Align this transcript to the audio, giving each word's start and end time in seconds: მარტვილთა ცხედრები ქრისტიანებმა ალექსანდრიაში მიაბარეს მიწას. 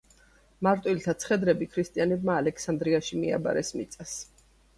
მარტვილთა 0.67 1.13
ცხედრები 1.23 1.67
ქრისტიანებმა 1.75 2.39
ალექსანდრიაში 2.45 3.21
მიაბარეს 3.21 3.71
მიწას. 3.83 4.19